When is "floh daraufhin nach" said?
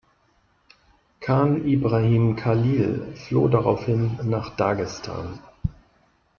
3.13-4.55